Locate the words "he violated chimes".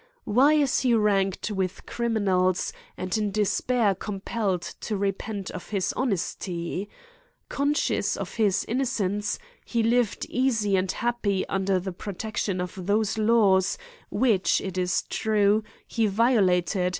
15.85-16.47